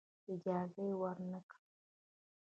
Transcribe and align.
اجازه 0.33 0.81
یې 0.87 0.95
ورنه 1.01 1.39
کړه. 1.49 1.59